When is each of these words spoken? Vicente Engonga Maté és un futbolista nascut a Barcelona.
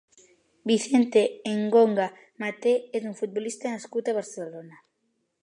Vicente 0.69 1.21
Engonga 1.51 2.07
Maté 2.45 2.73
és 3.01 3.07
un 3.11 3.15
futbolista 3.21 3.75
nascut 3.77 4.11
a 4.15 4.19
Barcelona. 4.21 4.83